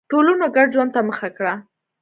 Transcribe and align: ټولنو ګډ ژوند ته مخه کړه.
ټولنو 0.11 0.45
ګډ 0.55 0.67
ژوند 0.75 0.91
ته 0.95 1.01
مخه 1.09 1.29
کړه. 1.37 1.53